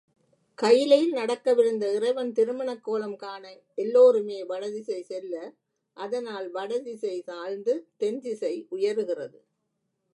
[0.57, 3.43] கயிலையில் நடக்கவிருந்த இறைவன் திருமணக்கோலம் காண
[3.75, 5.35] எல்லோருமே வடதிசை செல்ல,
[5.97, 9.39] அதனால் வடதிசை தாழ்ந்து தென்திசை உயருகிறது.